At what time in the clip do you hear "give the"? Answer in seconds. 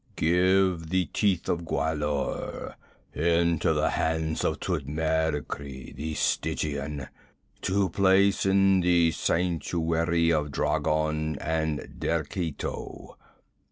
0.15-1.05